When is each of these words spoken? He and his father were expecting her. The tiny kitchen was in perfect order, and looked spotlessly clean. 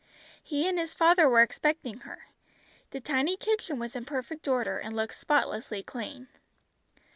He 0.41 0.67
and 0.67 0.79
his 0.79 0.95
father 0.95 1.29
were 1.29 1.43
expecting 1.43 1.99
her. 1.99 2.25
The 2.89 2.99
tiny 2.99 3.37
kitchen 3.37 3.77
was 3.77 3.95
in 3.95 4.03
perfect 4.03 4.47
order, 4.47 4.79
and 4.79 4.95
looked 4.95 5.13
spotlessly 5.13 5.83
clean. 5.83 6.27